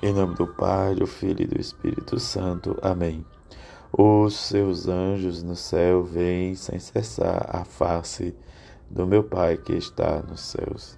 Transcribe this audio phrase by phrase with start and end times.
[0.00, 2.78] Em nome do Pai, do Filho e do Espírito Santo.
[2.80, 3.26] Amém.
[3.92, 8.32] Os seus anjos no céu vêm sem cessar a face
[8.88, 10.96] do meu Pai que está nos céus.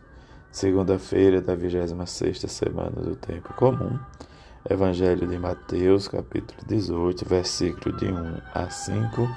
[0.53, 3.99] Segunda-feira da 26 semana do tempo comum.
[4.69, 9.29] Evangelho de Mateus, capítulo 18, versículo de 1 a 5,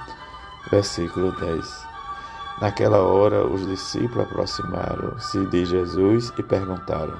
[0.71, 1.87] versículo 10.
[2.59, 7.17] Naquela hora, os discípulos aproximaram-se de Jesus e perguntaram: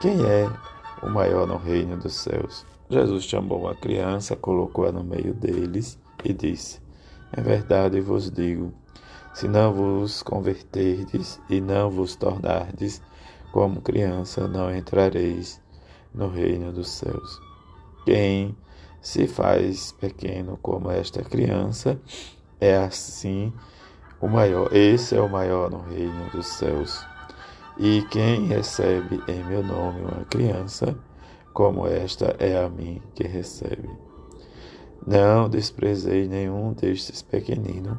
[0.00, 0.48] Quem é
[1.04, 2.66] o maior no reino dos céus.
[2.88, 6.80] Jesus chamou uma criança, colocou-a no meio deles e disse:
[7.32, 8.72] É verdade vos digo,
[9.32, 13.02] se não vos converterdes e não vos tornardes
[13.52, 15.60] como criança, não entrareis
[16.12, 17.40] no reino dos céus.
[18.04, 18.56] Quem
[19.00, 22.00] se faz pequeno como esta criança
[22.60, 23.52] é assim
[24.20, 24.74] o maior.
[24.74, 27.04] Esse é o maior no reino dos céus.
[27.76, 30.96] E quem recebe em meu nome uma criança,
[31.52, 33.90] como esta é a mim que recebe.
[35.04, 37.98] Não desprezei nenhum destes pequeninos,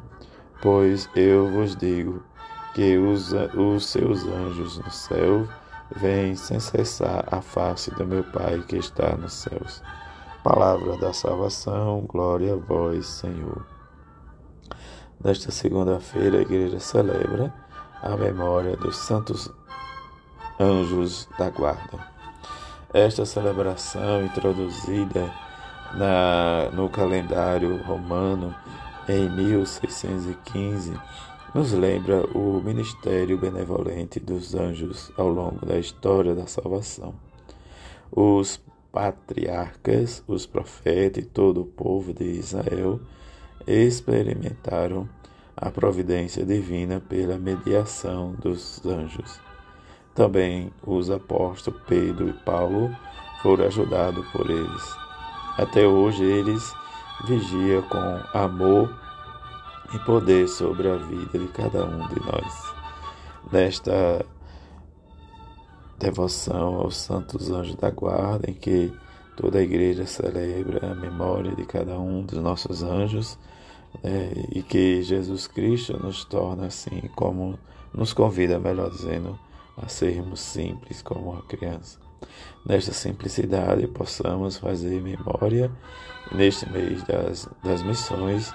[0.62, 2.22] pois eu vos digo
[2.74, 5.46] que os, os seus anjos no céu
[5.94, 9.82] vêm sem cessar a face do meu Pai que está nos céus.
[10.42, 13.66] Palavra da salvação, glória a vós, Senhor.
[15.22, 17.52] Nesta segunda-feira, a igreja celebra
[18.02, 19.50] a memória dos santos
[20.58, 21.98] Anjos da Guarda.
[22.94, 25.30] Esta celebração, introduzida
[25.92, 28.54] na, no calendário romano
[29.06, 30.98] em 1615,
[31.54, 37.14] nos lembra o ministério benevolente dos anjos ao longo da história da salvação.
[38.10, 38.58] Os
[38.90, 42.98] patriarcas, os profetas e todo o povo de Israel
[43.66, 45.06] experimentaram
[45.54, 49.45] a providência divina pela mediação dos anjos.
[50.16, 52.90] Também os apóstolos Pedro e Paulo
[53.42, 54.96] foram ajudados por eles.
[55.58, 56.74] Até hoje eles
[57.26, 58.98] vigiam com amor
[59.94, 62.74] e poder sobre a vida de cada um de nós.
[63.52, 64.24] Nesta
[65.98, 68.90] devoção aos santos anjos da guarda, em que
[69.36, 73.38] toda a igreja celebra a memória de cada um dos nossos anjos,
[74.02, 77.58] né, e que Jesus Cristo nos torna assim, como
[77.92, 79.38] nos convida, melhor dizendo,
[79.76, 81.98] a sermos simples como uma criança.
[82.64, 85.70] Nesta simplicidade, possamos fazer memória
[86.32, 88.52] neste mês das, das missões,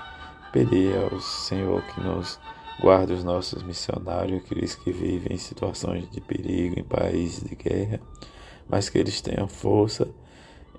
[0.51, 2.39] pedir ao Senhor que nos
[2.79, 7.99] guarde os nossos missionários, aqueles que vivem em situações de perigo, em países de guerra,
[8.67, 10.09] mas que eles tenham força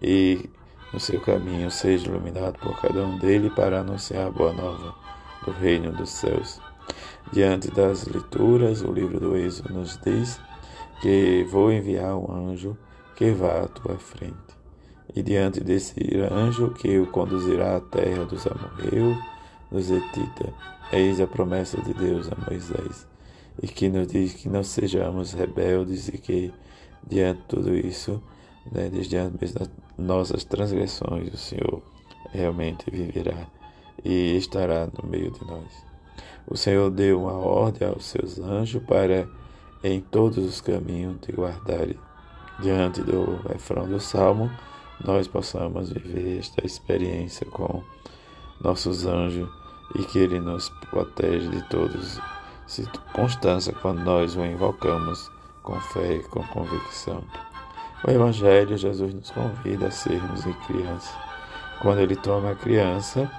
[0.01, 0.51] e
[0.93, 4.95] no seu caminho seja iluminado por cada um deles para anunciar a boa nova
[5.45, 6.61] do reino dos céus.
[7.31, 10.41] Diante das leituras, o livro do Êxodo nos diz
[11.01, 12.77] que vou enviar um anjo
[13.17, 14.35] que vá à tua frente.
[15.15, 15.95] E diante desse
[16.31, 19.17] anjo que o conduzirá à terra dos amorreus,
[19.71, 20.53] dos Etita,
[20.93, 23.07] eis a promessa de Deus a Moisés,
[23.63, 26.53] e que nos diz que não sejamos rebeldes e que,
[27.07, 28.23] diante de tudo isso,
[28.71, 31.83] né, desde antes das nossas transgressões, o Senhor
[32.31, 33.47] realmente viverá
[34.05, 35.92] e estará no meio de nós.
[36.47, 39.29] O Senhor deu uma ordem aos seus anjos para
[39.83, 41.99] em todos os caminhos te guardarem.
[42.61, 44.51] Diante do refrão do Salmo,
[45.05, 47.83] nós possamos viver esta experiência com
[48.61, 49.49] nossos anjos
[49.97, 52.21] e que Ele nos protege de todas
[52.67, 55.31] circunstâncias quando nós o invocamos
[55.63, 57.23] com fé e com convicção.
[58.07, 61.15] O Evangelho, Jesus nos convida a sermos crianças.
[61.81, 63.31] Quando Ele toma a criança,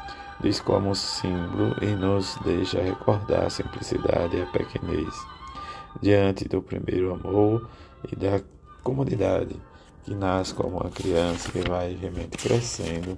[0.41, 5.13] diz como símbolo e nos deixa recordar a simplicidade e a pequenez
[6.01, 7.69] diante do primeiro amor
[8.11, 8.41] e da
[8.83, 9.55] comunidade
[10.03, 13.17] que nasce como uma criança que vai realmente crescendo,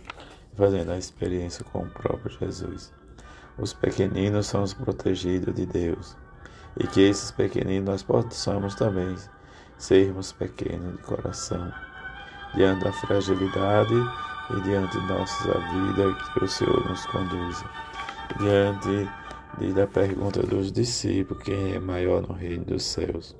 [0.55, 2.93] fazendo a experiência com o próprio Jesus.
[3.57, 6.15] Os pequeninos são os protegidos de Deus
[6.77, 9.15] e que esses pequeninos nós possamos também
[9.77, 11.71] sermos pequenos de coração,
[12.55, 13.93] diante da fragilidade
[14.51, 17.65] e diante de nossa vida que o Senhor nos conduza,
[18.39, 19.09] diante
[19.57, 23.35] Diz a pergunta dos discípulos: quem é maior no reino dos céus?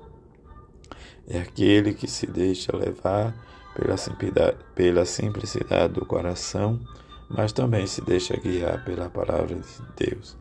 [1.28, 3.34] É aquele que se deixa levar
[3.74, 6.80] pela simplicidade, pela simplicidade do coração,
[7.28, 10.38] mas também se deixa guiar pela palavra de Deus.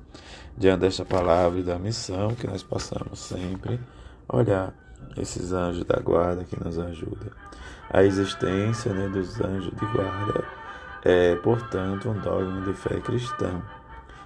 [0.58, 3.78] Diante desta palavra e da missão, que nós possamos sempre
[4.30, 4.74] olhar
[5.18, 7.30] esses anjos da guarda que nos ajudam.
[7.90, 10.44] A existência né, dos anjos de guarda
[11.04, 13.62] é, portanto, um dogma de fé cristão.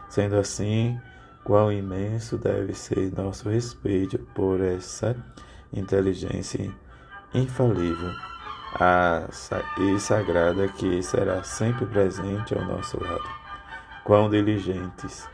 [0.08, 1.00] Sendo assim,
[1.44, 5.16] Quão imenso deve ser nosso respeito por essa
[5.74, 6.72] inteligência
[7.34, 8.12] infalível.
[8.76, 9.28] a,
[9.80, 13.28] e sagrada que será sempre presente ao nosso lado.
[14.04, 15.28] Quão diligentes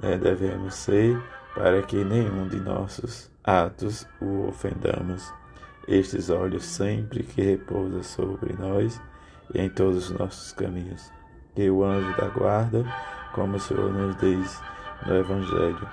[0.00, 1.20] né, devemos ser
[1.52, 5.32] para que nenhum de nossos atos o ofendamos.
[5.88, 9.00] Estes olhos sempre que repousa sobre nós
[9.54, 11.12] e em todos os nossos caminhos.
[11.54, 12.84] Que o anjo da guarda,
[13.32, 14.60] como o Senhor nos diz
[15.06, 15.88] no Evangelho,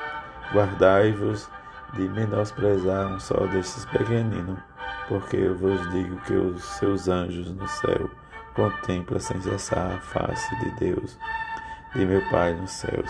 [0.51, 1.47] guardai-vos
[1.93, 4.59] de menosprezar um só desses pequeninos
[5.07, 8.09] porque eu vos digo que os seus anjos no céu
[8.55, 11.17] contemplam sem cessar a face de Deus,
[11.93, 13.09] de meu Pai nos céus.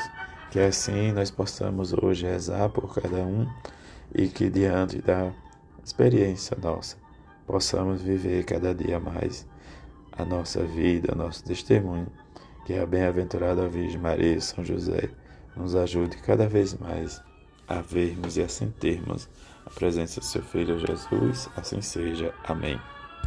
[0.50, 3.48] Que assim nós possamos hoje rezar por cada um
[4.14, 5.32] e que diante da
[5.84, 6.98] experiência nossa
[7.46, 9.48] possamos viver cada dia mais
[10.12, 12.08] a nossa vida, nosso testemunho.
[12.66, 15.10] Que a bem-aventurada Virgem Maria e São José
[15.56, 17.22] nos ajude cada vez mais
[17.68, 19.30] a vermos e a sentirmos
[19.66, 22.34] a presença do seu Filho Jesus, assim seja.
[22.46, 22.80] Amém.